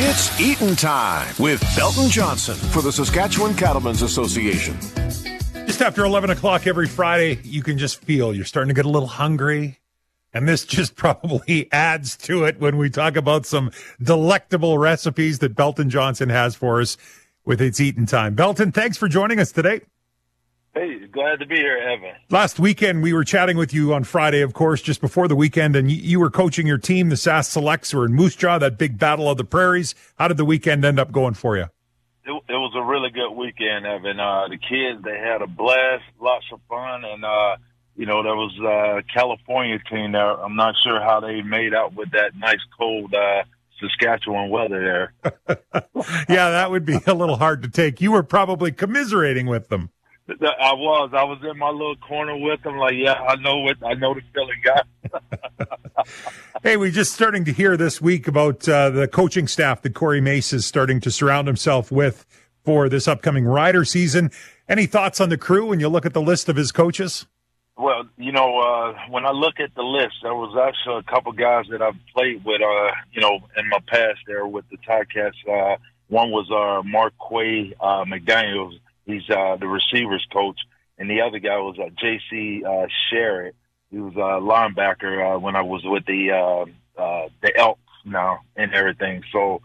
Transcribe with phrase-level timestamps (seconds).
[0.00, 4.78] It's Eatin' Time with Belton Johnson for the Saskatchewan Cattlemen's Association.
[5.66, 8.88] Just after 11 o'clock every Friday, you can just feel you're starting to get a
[8.88, 9.80] little hungry.
[10.32, 15.56] And this just probably adds to it when we talk about some delectable recipes that
[15.56, 16.96] Belton Johnson has for us
[17.44, 18.36] with It's Eatin' Time.
[18.36, 19.80] Belton, thanks for joining us today.
[20.78, 22.14] Hey, glad to be here, Evan.
[22.30, 25.74] Last weekend, we were chatting with you on Friday, of course, just before the weekend,
[25.74, 28.96] and you, were coaching your team, the Sask Selects, were in Moose Jaw, that big
[28.96, 29.96] battle of the prairies.
[30.20, 31.64] How did the weekend end up going for you?
[32.24, 34.20] It, it was a really good weekend, Evan.
[34.20, 37.56] Uh, the kids, they had a blast, lots of fun, and, uh,
[37.96, 40.40] you know, there was a California team there.
[40.40, 43.42] I'm not sure how they made out with that nice cold, uh,
[43.80, 45.34] Saskatchewan weather there.
[46.28, 48.00] yeah, that would be a little hard to take.
[48.00, 49.90] You were probably commiserating with them.
[50.28, 51.10] I was.
[51.14, 54.14] I was in my little corner with them, like, yeah, I know what I know
[54.14, 56.04] the feeling, guy.
[56.62, 60.20] hey, we're just starting to hear this week about uh, the coaching staff that Corey
[60.20, 62.26] Mace is starting to surround himself with
[62.62, 64.30] for this upcoming rider season.
[64.68, 67.26] Any thoughts on the crew when you look at the list of his coaches?
[67.78, 71.32] Well, you know, uh, when I look at the list, there was actually a couple
[71.32, 75.30] guys that I've played with, uh, you know, in my past there with the Ticats.
[75.48, 75.76] Uh,
[76.08, 80.60] one was uh, Mark Quay uh, McDaniels He's uh, the receivers coach,
[80.98, 82.62] and the other guy was uh, J.C.
[82.62, 83.52] Uh, Sherritt.
[83.90, 88.40] He was a linebacker uh, when I was with the uh, uh, the Elks now
[88.54, 89.22] and everything.
[89.32, 89.62] So,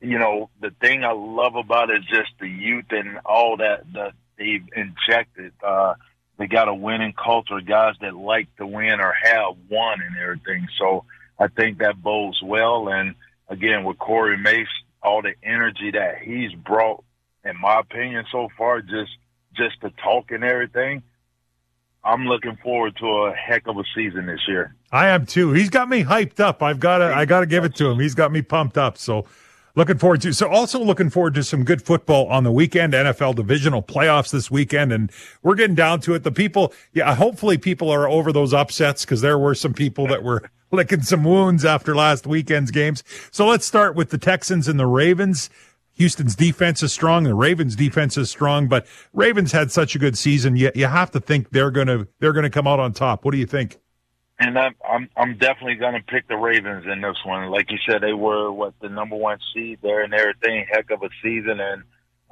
[0.00, 3.84] you know, the thing I love about it is just the youth and all that
[3.92, 5.52] that they've injected.
[5.64, 5.94] Uh,
[6.38, 10.66] they got a winning culture, guys that like to win or have won and everything.
[10.76, 11.04] So
[11.38, 12.88] I think that bodes well.
[12.88, 13.14] And
[13.48, 14.66] again, with Corey Mace,
[15.00, 17.04] all the energy that he's brought
[17.44, 19.12] in my opinion, so far, just
[19.54, 21.02] just the talk and everything,
[22.04, 24.74] I'm looking forward to a heck of a season this year.
[24.90, 25.52] I am too.
[25.52, 26.62] He's got me hyped up.
[26.62, 28.00] I've got to I got to give it to him.
[28.00, 28.98] He's got me pumped up.
[28.98, 29.26] So
[29.74, 33.36] looking forward to so also looking forward to some good football on the weekend NFL
[33.36, 35.10] divisional playoffs this weekend and
[35.42, 39.22] we're getting down to it the people yeah hopefully people are over those upsets cuz
[39.22, 40.42] there were some people that were
[40.72, 44.86] licking some wounds after last weekend's games so let's start with the Texans and the
[44.86, 45.48] Ravens
[45.94, 47.24] Houston's defense is strong.
[47.24, 50.56] The Ravens defense is strong, but Ravens had such a good season.
[50.56, 53.24] You, you have to think they're going to, they're going to come out on top.
[53.24, 53.78] What do you think?
[54.38, 57.50] And I'm, I'm, I'm definitely going to pick the Ravens in this one.
[57.50, 60.66] Like you said, they were what the number one seed there and everything.
[60.70, 61.60] Heck of a season.
[61.60, 61.82] And,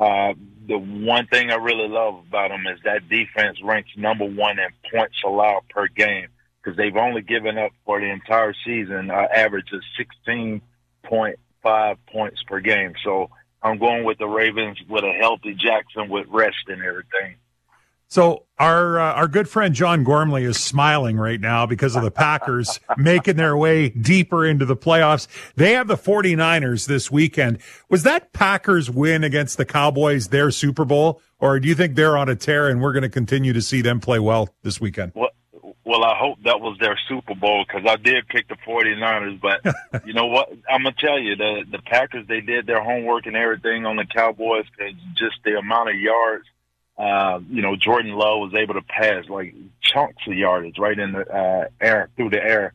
[0.00, 0.32] uh,
[0.66, 4.70] the one thing I really love about them is that defense ranks number one in
[4.90, 6.28] points allowed per game
[6.62, 9.82] because they've only given up for the entire season, uh, average of
[10.24, 12.94] 16.5 points per game.
[13.04, 13.30] So,
[13.62, 17.36] I'm going with the Ravens with a healthy Jackson with rest and everything.
[18.08, 22.10] So our uh, our good friend John Gormley is smiling right now because of the
[22.10, 25.28] Packers making their way deeper into the playoffs.
[25.54, 27.58] They have the 49ers this weekend.
[27.88, 32.18] Was that Packers win against the Cowboys their Super Bowl or do you think they're
[32.18, 35.12] on a tear and we're going to continue to see them play well this weekend?
[35.14, 35.30] Well,
[35.90, 39.40] well, I hope that was their Super Bowl because I did pick the 49ers.
[39.40, 40.48] But you know what?
[40.70, 44.04] I'm gonna tell you the the Packers they did their homework and everything on the
[44.04, 46.44] Cowboys because just the amount of yards.
[46.96, 49.52] Uh, you know, Jordan Love was able to pass like
[49.82, 52.72] chunks of yardage right in the uh, air through the air.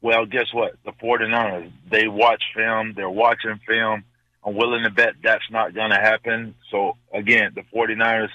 [0.00, 0.76] Well, guess what?
[0.84, 2.92] The 49ers, they watch film.
[2.94, 4.04] They're watching film.
[4.46, 6.54] I'm willing to bet that's not going to happen.
[6.70, 8.28] So again, the 49ers,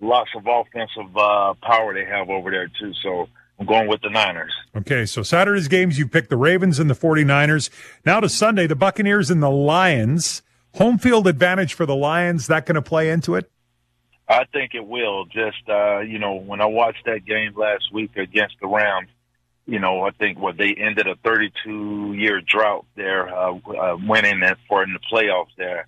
[0.00, 2.94] lots of offensive uh, power they have over there too.
[3.02, 3.28] So
[3.60, 4.52] I'm going with the Niners.
[4.74, 7.68] Okay, so Saturday's games, you picked the Ravens and the 49ers.
[8.06, 10.40] Now to Sunday, the Buccaneers and the Lions.
[10.76, 13.50] Home field advantage for the Lions, that going to play into it?
[14.28, 15.26] I think it will.
[15.26, 19.08] Just, uh, you know, when I watched that game last week against the Rams,
[19.66, 24.40] you know, I think what they ended a 32 year drought there, uh, uh, winning
[24.40, 25.86] that for in the playoffs there.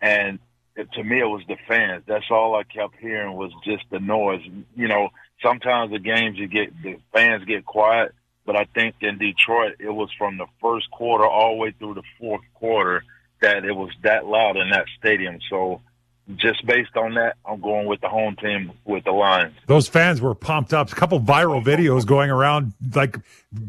[0.00, 0.40] And
[0.76, 2.02] to me, it was the fans.
[2.06, 4.42] That's all I kept hearing was just the noise.
[4.76, 5.10] You know,
[5.42, 8.14] sometimes the games you get the fans get quiet,
[8.44, 11.94] but I think in Detroit it was from the first quarter all the way through
[11.94, 13.04] the fourth quarter
[13.40, 15.38] that it was that loud in that stadium.
[15.48, 15.80] So
[16.36, 19.54] just based on that, I'm going with the home team with the Lions.
[19.66, 20.90] Those fans were pumped up.
[20.90, 23.18] A couple viral videos going around, like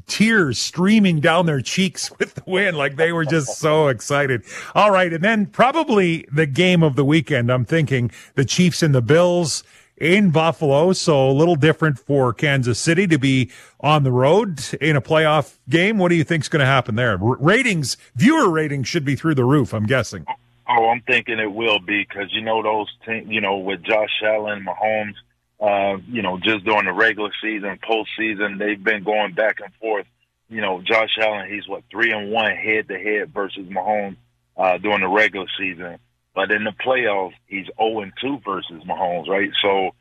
[0.07, 2.75] tears streaming down their cheeks with the win.
[2.75, 4.43] Like they were just so excited.
[4.73, 5.11] All right.
[5.11, 7.51] And then probably the game of the weekend.
[7.51, 9.63] I'm thinking the Chiefs and the Bills
[9.97, 10.93] in Buffalo.
[10.93, 13.51] So a little different for Kansas City to be
[13.81, 15.97] on the road in a playoff game.
[15.97, 17.17] What do you think is going to happen there?
[17.17, 20.25] Ratings, viewer ratings should be through the roof, I'm guessing.
[20.67, 24.21] Oh, I'm thinking it will be because, you know, those teams, you know, with Josh
[24.23, 25.15] Allen, Mahomes,
[25.59, 30.07] uh, you know, just during the regular season, postseason, they've been going back and forth.
[30.49, 34.17] You know, Josh Allen, he's what, three and one head to head versus Mahomes.
[34.57, 35.97] uh, during the regular season.
[36.33, 39.51] But in the playoffs, he's 0 and 2 versus Mahomes, right?
[39.61, 39.91] So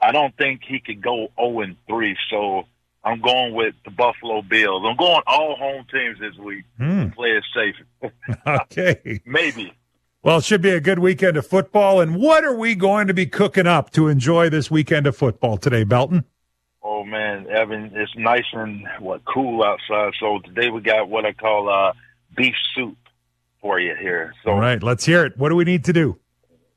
[0.00, 2.16] I don't think he could go 0 and 3.
[2.30, 2.64] So
[3.04, 4.82] I'm going with the Buffalo Bills.
[4.84, 6.64] I'm going all home teams this week.
[6.80, 7.14] Mm.
[7.14, 8.12] Play it safe.
[8.46, 9.20] okay.
[9.24, 9.72] Maybe.
[10.22, 12.02] Well, it should be a good weekend of football.
[12.02, 15.56] And what are we going to be cooking up to enjoy this weekend of football
[15.56, 16.24] today, Belton?
[16.82, 20.12] Oh man, Evan, it's nice and what cool outside.
[20.20, 21.92] So today we got what I call uh,
[22.36, 22.98] beef soup
[23.62, 24.34] for you here.
[24.44, 25.38] So, all right, let's hear it.
[25.38, 26.18] What do we need to do?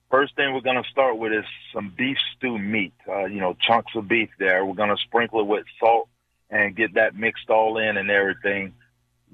[0.10, 2.94] First thing we're going to start with is some beef stew meat.
[3.08, 4.64] Uh, you know, chunks of beef there.
[4.66, 6.08] We're going to sprinkle it with salt
[6.50, 8.74] and get that mixed all in and everything.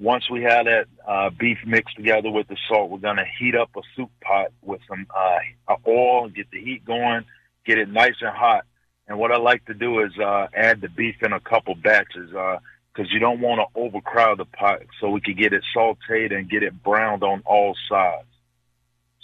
[0.00, 3.54] Once we have that uh, beef mixed together with the salt, we're going to heat
[3.54, 7.22] up a soup pot with some uh, oil, get the heat going,
[7.66, 8.64] get it nice and hot.
[9.06, 12.30] And what I like to do is uh, add the beef in a couple batches
[12.30, 16.34] because uh, you don't want to overcrowd the pot so we can get it sauteed
[16.34, 18.26] and get it browned on all sides.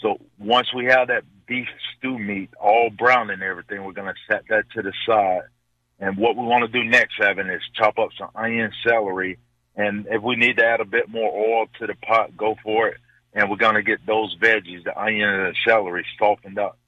[0.00, 4.20] So once we have that beef stew meat all brown and everything, we're going to
[4.30, 5.48] set that to the side.
[5.98, 9.38] And what we want to do next, Evan, is chop up some onion, celery,
[9.76, 12.88] and if we need to add a bit more oil to the pot, go for
[12.88, 12.96] it.
[13.34, 16.78] And we're going to get those veggies, the onion and the celery, softened up.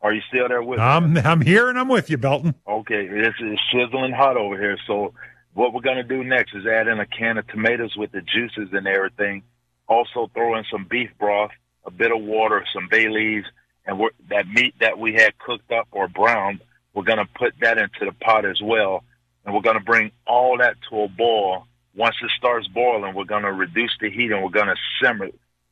[0.00, 1.20] Are you still there with I'm, me?
[1.20, 2.54] I'm here and I'm with you, Belton.
[2.68, 4.78] Okay, this is sizzling hot over here.
[4.86, 5.14] So
[5.54, 8.20] what we're going to do next is add in a can of tomatoes with the
[8.20, 9.42] juices and everything.
[9.88, 11.50] Also throw in some beef broth,
[11.84, 13.46] a bit of water, some bay leaves,
[13.86, 16.60] and that meat that we had cooked up or browned,
[16.94, 19.02] we're going to put that into the pot as well.
[19.44, 21.66] And we're going to bring all that to a boil.
[21.96, 25.28] Once it starts boiling, we're going to reduce the heat and we're going to simmer,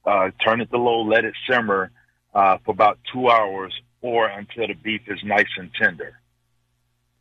[0.06, 1.90] uh, turn it to low, let it simmer
[2.34, 6.18] uh, for about two hours or until the beef is nice and tender.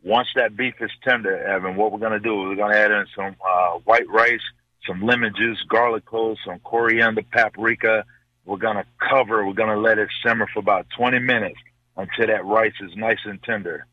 [0.03, 2.79] Once that beef is tender, Evan, what we're going to do, is we're going to
[2.79, 4.41] add in some uh, white rice,
[4.87, 8.05] some lemon juice, garlic cloves, some coriander, paprika.
[8.45, 11.59] We're going to cover, we're going to let it simmer for about 20 minutes
[11.95, 13.85] until that rice is nice and tender.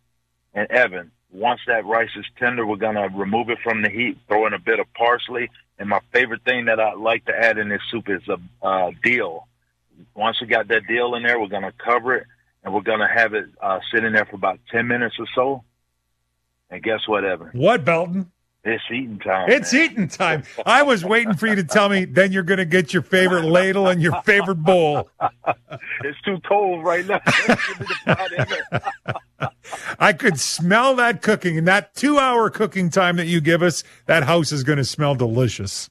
[0.55, 4.19] And Evan, once that rice is tender, we're going to remove it from the heat,
[4.29, 5.51] throw in a bit of parsley.
[5.79, 8.91] And my favorite thing that I like to add in this soup is a uh,
[9.03, 9.47] dill.
[10.15, 12.27] Once we got that deal in there, we're going to cover it
[12.63, 15.65] and we're going to have it uh, sitting there for about 10 minutes or so.
[16.71, 17.49] And guess what, Evan?
[17.53, 18.31] What, Belton?
[18.63, 19.51] It's eating time.
[19.51, 19.85] It's man.
[19.85, 20.43] eating time.
[20.67, 23.45] I was waiting for you to tell me then you're going to get your favorite
[23.45, 25.09] ladle and your favorite bowl.
[26.05, 27.21] it's too cold right now.
[29.99, 33.83] I could smell that cooking and that two hour cooking time that you give us.
[34.05, 35.89] That house is going to smell delicious.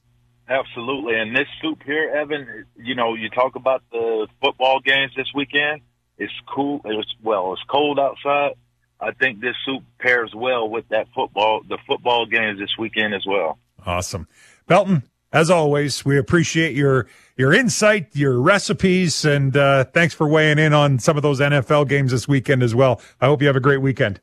[0.48, 1.18] Absolutely.
[1.18, 5.80] And this soup here, Evan, you know, you talk about the football games this weekend.
[6.18, 6.80] It's cool.
[6.84, 8.54] It's well, it's cold outside.
[9.00, 13.24] I think this soup pairs well with that football, the football games this weekend as
[13.26, 13.58] well.
[13.84, 14.28] Awesome,
[14.66, 15.04] Belton.
[15.32, 17.06] As always, we appreciate your
[17.36, 21.88] your insight, your recipes, and uh, thanks for weighing in on some of those NFL
[21.88, 23.00] games this weekend as well.
[23.20, 24.20] I hope you have a great weekend.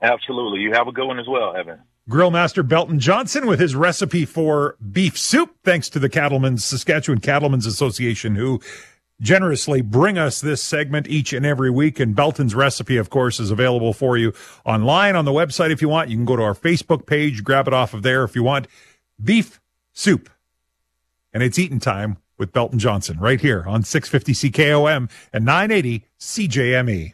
[0.00, 1.80] Absolutely, you have a good one as well, Evan.
[2.08, 7.20] Grill Master Belton Johnson with his recipe for beef soup, thanks to the Cattlemen's Saskatchewan
[7.20, 8.60] Cattlemen's Association, who
[9.20, 11.98] generously bring us this segment each and every week.
[12.00, 14.32] And Belton's recipe, of course, is available for you
[14.64, 16.10] online on the website if you want.
[16.10, 18.66] You can go to our Facebook page, grab it off of there if you want.
[19.22, 19.60] Beef
[19.92, 20.28] soup.
[21.32, 27.12] And it's eating time with Belton Johnson right here on 650 CKOM and 980 CJME.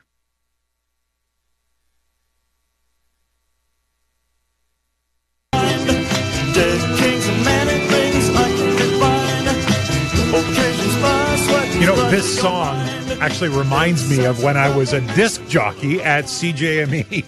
[12.13, 12.77] This song
[13.23, 17.25] actually reminds me of when I was a disc jockey at CJME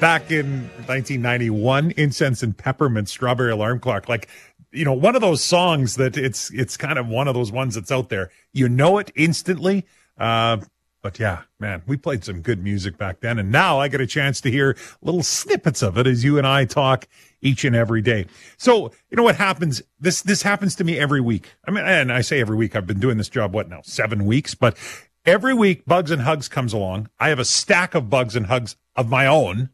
[0.00, 4.06] back in 1991, Incense and Peppermint Strawberry Alarm Clock.
[4.06, 4.28] Like,
[4.70, 7.74] you know, one of those songs that it's it's kind of one of those ones
[7.74, 8.30] that's out there.
[8.52, 9.86] You know it instantly.
[10.18, 10.58] Uh,
[11.00, 13.38] but yeah, man, we played some good music back then.
[13.38, 16.46] And now I get a chance to hear little snippets of it as you and
[16.46, 17.08] I talk
[17.40, 18.26] each and every day.
[18.56, 19.82] So, you know what happens?
[20.00, 21.54] This, this happens to me every week.
[21.66, 23.80] I mean, and I say every week, I've been doing this job, what now?
[23.82, 24.76] Seven weeks, but
[25.24, 27.08] every week Bugs and Hugs comes along.
[27.18, 29.70] I have a stack of Bugs and Hugs of my own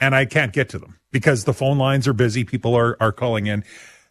[0.00, 2.42] and I can't get to them because the phone lines are busy.
[2.44, 3.64] People are, are calling in.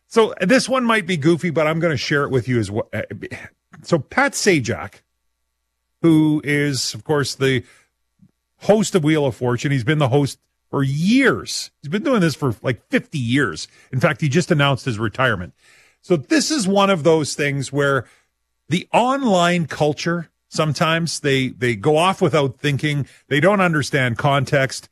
[0.08, 2.72] So this one might be goofy, but I'm going to share it with you as
[2.72, 2.88] well.
[2.94, 3.02] Eh,
[3.32, 3.38] eh,
[3.82, 5.02] so Pat Sajak,
[6.02, 7.64] who is, of course, the
[8.58, 9.72] host of Wheel of Fortune.
[9.72, 10.40] He's been the host
[10.70, 11.72] for years.
[11.82, 13.68] He's been doing this for like 50 years.
[13.92, 15.54] In fact, he just announced his retirement.
[16.02, 18.06] So this is one of those things where
[18.70, 23.08] the online culture sometimes they they go off without thinking.
[23.28, 24.90] They don't understand context.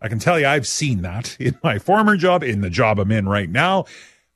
[0.00, 3.12] I can tell you I've seen that in my former job, in the job I'm
[3.12, 3.84] in right now.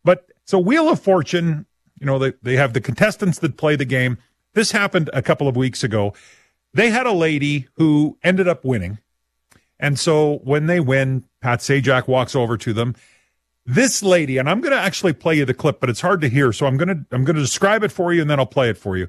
[0.04, 1.66] But so Wheel of Fortune
[1.98, 4.18] You know, they, they have the contestants that play the game.
[4.54, 6.14] This happened a couple of weeks ago.
[6.72, 8.98] They had a lady who ended up winning.
[9.78, 12.94] And so when they win, Pat Sajak walks over to them.
[13.64, 16.28] This lady, and I'm going to actually play you the clip, but it's hard to
[16.28, 16.52] hear.
[16.52, 18.70] So I'm going to, I'm going to describe it for you and then I'll play
[18.70, 19.08] it for you.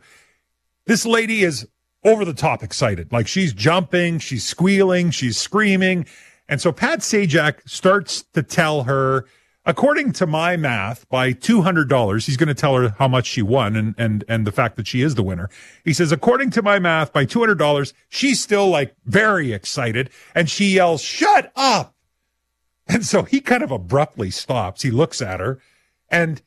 [0.88, 1.68] This lady is
[2.04, 3.12] over the top excited.
[3.12, 6.06] Like she's jumping, she's squealing, she's screaming.
[6.50, 9.26] And so Pat Sajak starts to tell her,
[9.68, 13.76] according to my math, by $200, he's going to tell her how much she won
[13.76, 15.50] and, and, and the fact that she is the winner.
[15.84, 20.74] He says, according to my math, by $200, she's still like very excited and she
[20.76, 21.94] yells, shut up.
[22.88, 24.82] And so he kind of abruptly stops.
[24.82, 25.60] He looks at her
[26.10, 26.42] and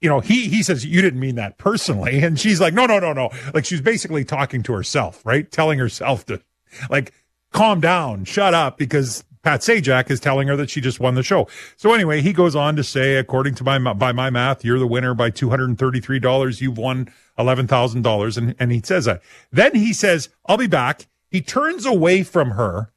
[0.00, 2.98] you know, he he says you didn't mean that personally, and she's like, no, no,
[2.98, 3.30] no, no.
[3.52, 5.50] Like she's basically talking to herself, right?
[5.50, 6.40] Telling herself to,
[6.88, 7.12] like,
[7.52, 11.22] calm down, shut up, because Pat Sajak is telling her that she just won the
[11.22, 11.48] show.
[11.76, 14.86] So anyway, he goes on to say, according to my by my math, you're the
[14.86, 16.60] winner by two hundred and thirty three dollars.
[16.60, 19.22] You've won eleven thousand dollars, and and he says that.
[19.50, 22.92] Then he says, "I'll be back." He turns away from her,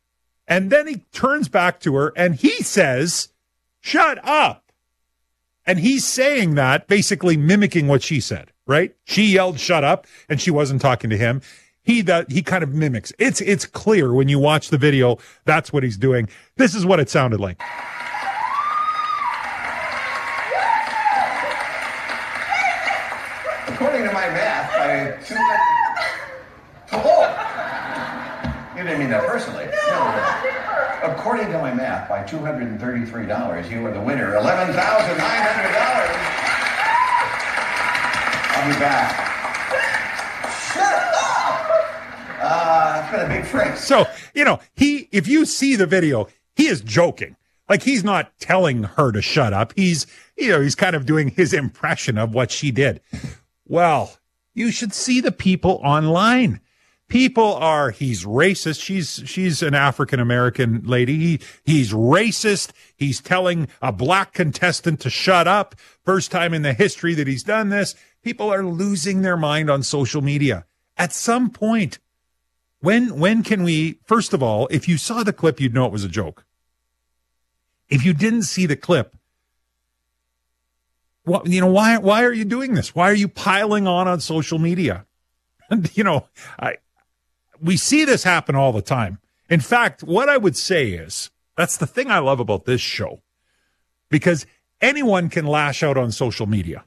[0.47, 3.29] and then he turns back to her, and he says,
[3.79, 4.63] "Shut up."
[5.65, 8.93] And he's saying that basically mimicking what she said, right?
[9.05, 11.41] She yelled, shut up, and she wasn't talking to him.
[11.83, 13.11] He that he kind of mimics.
[13.19, 16.29] It's it's clear when you watch the video, that's what he's doing.
[16.55, 17.61] This is what it sounded like.
[23.67, 25.35] According to my math, by two
[26.93, 27.23] Oh!
[28.77, 29.65] You didn't mean that personally.
[29.87, 31.11] No.
[31.11, 34.31] According to my math, by $233, you are the winner.
[34.31, 34.73] $11,900.
[38.55, 39.32] I'll be back.
[42.53, 43.77] Uh, been a big.
[43.77, 47.35] So, you know, he, if you see the video, he is joking.
[47.69, 49.73] Like he's not telling her to shut up.
[49.75, 50.05] He's,
[50.37, 53.01] you know, he's kind of doing his impression of what she did.
[53.65, 54.17] Well,
[54.53, 56.59] you should see the people online
[57.09, 63.67] people are he's racist she's she's an african american lady he, he's racist he's telling
[63.81, 67.93] a black contestant to shut up first time in the history that he's done this
[68.23, 70.65] people are losing their mind on social media
[70.97, 71.99] at some point
[72.83, 75.91] when when can we first of all if you saw the clip you'd know it
[75.91, 76.45] was a joke
[77.89, 79.15] if you didn't see the clip
[81.23, 84.19] what you know why why are you doing this why are you piling on on
[84.19, 85.05] social media
[85.69, 86.27] and you know
[86.59, 86.75] i
[87.63, 89.19] we see this happen all the time.
[89.49, 93.21] In fact, what I would say is that's the thing I love about this show
[94.09, 94.45] because
[94.81, 96.83] anyone can lash out on social media.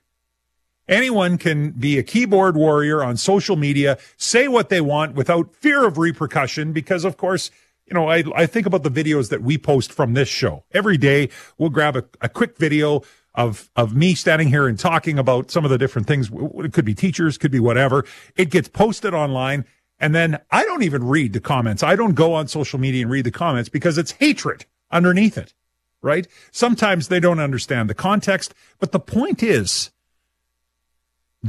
[0.88, 5.85] Anyone can be a keyboard warrior on social media, say what they want without fear
[5.85, 7.50] of repercussion because, of course,
[7.87, 10.64] you know, I, I think about the videos that we post from this show.
[10.73, 11.28] Every day,
[11.59, 13.02] we'll grab a, a quick video
[13.35, 16.31] of of me standing here and talking about some of the different things.
[16.33, 18.05] It could be teachers, could be whatever.
[18.37, 19.66] It gets posted online,
[20.00, 21.83] and then I don't even read the comments.
[21.83, 25.52] I don't go on social media and read the comments because it's hatred underneath it,
[26.00, 26.26] right?
[26.50, 29.90] Sometimes they don't understand the context, but the point is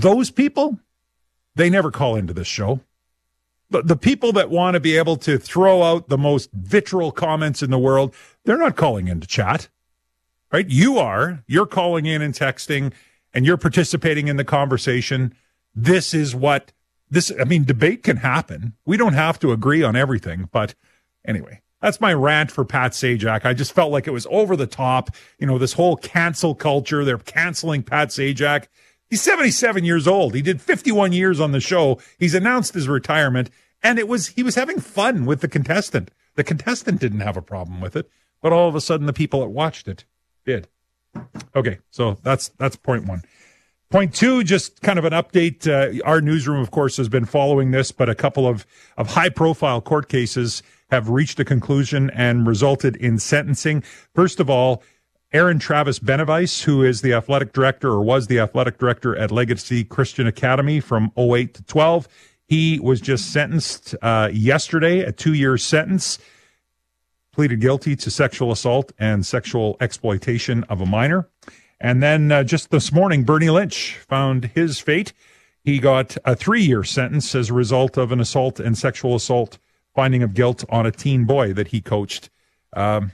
[0.02, 0.80] those people,
[1.56, 2.82] they never call into this show.
[3.70, 7.62] But the people that want to be able to throw out the most vitriol comments
[7.62, 8.14] in the world,
[8.46, 9.68] they're not calling into chat,
[10.52, 10.68] right?
[10.70, 11.44] You are.
[11.48, 12.94] You're calling in and texting
[13.34, 15.36] and you're participating in the conversation.
[15.76, 16.72] This is what
[17.10, 18.74] this, I mean, debate can happen.
[18.86, 20.76] We don't have to agree on everything, but
[21.26, 23.46] anyway, that's my rant for Pat Sajak.
[23.46, 25.12] I just felt like it was over the top.
[25.40, 27.06] You know, this whole cancel culture.
[27.06, 28.68] They're canceling Pat Sajak.
[29.10, 30.36] He's 77 years old.
[30.36, 32.00] He did 51 years on the show.
[32.20, 33.50] He's announced his retirement
[33.84, 36.12] and it was, he was having fun with the contestant.
[36.36, 38.10] The contestant didn't have a problem with it,
[38.42, 40.06] but all of a sudden the people that watched it
[40.46, 40.68] did.
[41.56, 41.80] Okay.
[41.90, 43.24] So that's, that's point one.
[43.90, 45.66] Point two, just kind of an update.
[45.66, 49.30] Uh, our newsroom, of course, has been following this, but a couple of, of high
[49.30, 53.82] profile court cases have reached a conclusion and resulted in sentencing.
[54.14, 54.84] First of all,
[55.34, 59.84] Aaron Travis Benevice, who is the athletic director or was the athletic director at Legacy
[59.84, 62.08] Christian Academy from 08 to 12.
[62.48, 66.18] He was just sentenced uh, yesterday, a two year sentence,
[67.34, 71.28] pleaded guilty to sexual assault and sexual exploitation of a minor.
[71.80, 75.12] And then uh, just this morning, Bernie Lynch found his fate.
[75.62, 79.58] He got a three year sentence as a result of an assault and sexual assault
[79.94, 82.30] finding of guilt on a teen boy that he coached
[82.74, 83.12] um,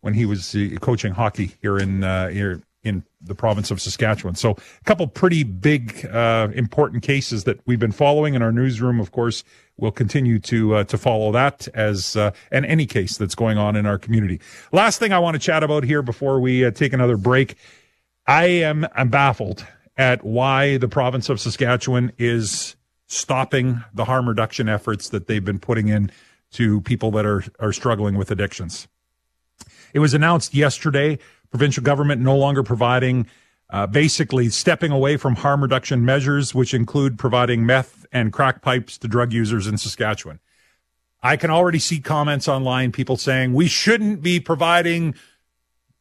[0.00, 4.36] when he was uh, coaching hockey here in uh, here in the province of Saskatchewan.
[4.36, 9.00] So a couple pretty big, uh, important cases that we've been following in our newsroom.
[9.00, 9.42] Of course,
[9.76, 13.76] we'll continue to uh, to follow that as uh, and any case that's going on
[13.76, 14.40] in our community.
[14.72, 17.56] Last thing I want to chat about here before we uh, take another break.
[18.26, 22.76] I am I'm baffled at why the province of Saskatchewan is
[23.08, 26.10] stopping the harm reduction efforts that they've been putting in
[26.50, 28.86] to people that are, are struggling with addictions.
[29.98, 31.18] It was announced yesterday,
[31.50, 33.26] provincial government no longer providing,
[33.68, 38.96] uh, basically stepping away from harm reduction measures, which include providing meth and crack pipes
[38.98, 40.38] to drug users in Saskatchewan.
[41.20, 45.16] I can already see comments online, people saying we shouldn't be providing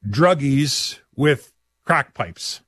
[0.07, 1.51] druggies with
[1.83, 2.61] crack pipes.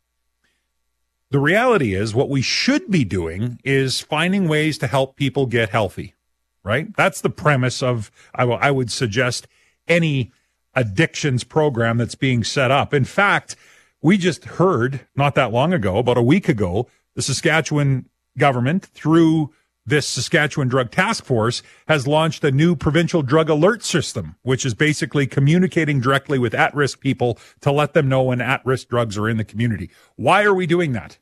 [1.29, 5.69] The reality is what we should be doing is finding ways to help people get
[5.69, 6.15] healthy,
[6.63, 6.87] right?
[6.97, 9.47] That's the premise of, I, w- I would suggest
[9.87, 10.31] any
[10.79, 12.93] addictions program that's being set up.
[12.93, 13.55] In fact,
[14.01, 18.07] we just heard not that long ago, about a week ago, the Saskatchewan
[18.37, 19.53] government through
[19.85, 24.73] this Saskatchewan Drug Task Force has launched a new provincial drug alert system, which is
[24.73, 29.17] basically communicating directly with at risk people to let them know when at risk drugs
[29.17, 29.89] are in the community.
[30.15, 31.17] Why are we doing that?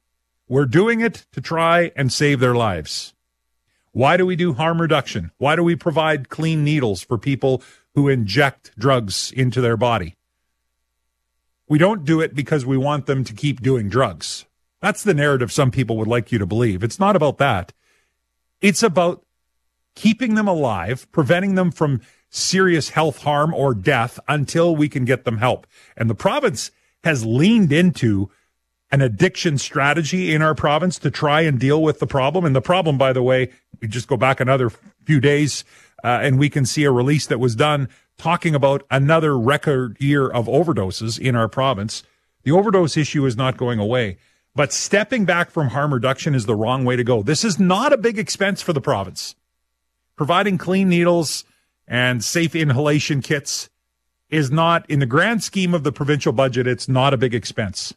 [0.47, 3.13] We're doing it to try and save their lives.
[3.91, 5.31] Why do we do harm reduction?
[5.37, 7.63] Why do we provide clean needles for people
[7.97, 10.15] who inject drugs into their body?
[11.67, 14.45] We don't do it because we want them to keep doing drugs.
[14.83, 16.83] That's the narrative some people would like you to believe.
[16.83, 17.73] It's not about that.
[18.61, 19.25] It's about
[19.95, 25.25] keeping them alive, preventing them from serious health harm or death until we can get
[25.25, 25.65] them help.
[25.97, 26.69] And the province
[27.03, 28.29] has leaned into
[28.91, 32.45] an addiction strategy in our province to try and deal with the problem.
[32.45, 33.49] And the problem, by the way,
[33.81, 34.69] we just go back another
[35.03, 35.65] few days
[36.03, 40.27] uh, and we can see a release that was done talking about another record year
[40.27, 42.03] of overdoses in our province.
[42.43, 44.17] The overdose issue is not going away.
[44.55, 47.21] But stepping back from harm reduction is the wrong way to go.
[47.21, 49.35] This is not a big expense for the province.
[50.15, 51.43] Providing clean needles
[51.87, 53.69] and safe inhalation kits
[54.29, 57.93] is not, in the grand scheme of the provincial budget, it's not a big expense.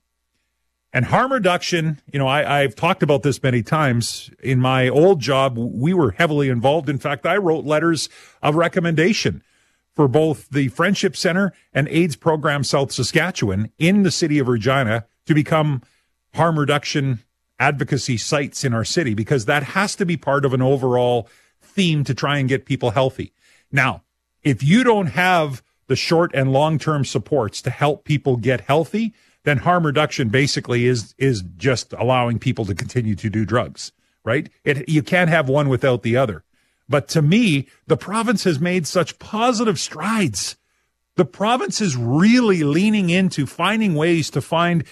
[0.92, 4.28] And harm reduction, you know, I, have talked about this many times.
[4.42, 6.88] In my old job, we were heavily involved.
[6.88, 8.08] In fact, I wrote letters
[8.42, 9.44] of recommendation
[9.94, 15.06] for both the Friendship Center and AIDS Program South Saskatchewan in the city of Regina
[15.26, 15.82] to become
[16.34, 17.20] harm reduction
[17.60, 21.28] advocacy sites in our city because that has to be part of an overall
[21.60, 23.32] theme to try and get people healthy.
[23.70, 24.02] Now,
[24.42, 29.14] if you don't have the short and long term supports to help people get healthy,
[29.44, 33.92] then harm reduction basically is is just allowing people to continue to do drugs,
[34.24, 34.48] right?
[34.64, 36.44] It, you can't have one without the other.
[36.88, 40.56] But to me, the province has made such positive strides.
[41.16, 44.84] The province is really leaning into finding ways to find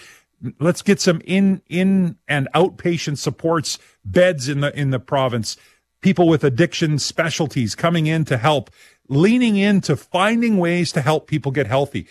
[0.59, 5.57] let's get some in in and outpatient supports beds in the in the province
[6.01, 8.69] people with addiction specialties coming in to help
[9.09, 12.07] leaning into finding ways to help people get healthy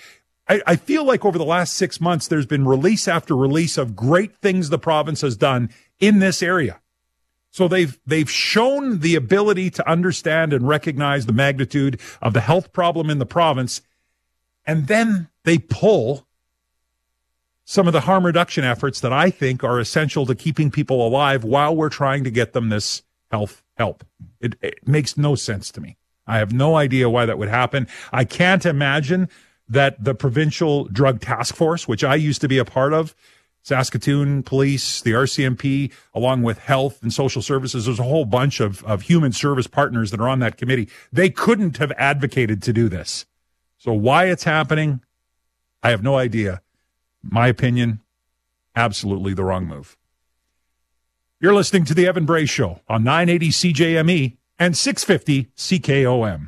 [0.48, 3.96] I, I feel like over the last six months there's been release after release of
[3.96, 6.80] great things the province has done in this area
[7.50, 12.72] so they've they've shown the ability to understand and recognize the magnitude of the health
[12.72, 13.82] problem in the province
[14.66, 16.26] and then they pull
[17.64, 21.44] some of the harm reduction efforts that I think are essential to keeping people alive
[21.44, 24.04] while we're trying to get them this health help.
[24.40, 25.98] It, it, makes no sense to me.
[26.26, 27.86] I have no idea why that would happen.
[28.10, 29.28] I can't imagine
[29.68, 33.14] that the provincial drug task force, which I used to be a part of,
[33.62, 38.82] Saskatoon Police, the RCMP, along with health and social services, there's a whole bunch of,
[38.84, 40.88] of human service partners that are on that committee.
[41.12, 43.26] They couldn't have advocated to do this.
[43.76, 45.02] So why it's happening,
[45.82, 46.62] I have no idea
[47.22, 48.00] my opinion,
[48.74, 49.96] absolutely the wrong move.
[51.40, 56.46] You're listening to the Evan Bray Show on 980 CJME and 650 CKOM.